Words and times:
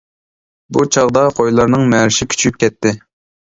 بۇ 0.77 0.85
چاغدا 0.97 1.23
قويلارنىڭ 1.41 1.87
مەرىشى 1.95 2.31
كۈچىيىپ 2.33 2.61
كەتتى. 2.67 2.99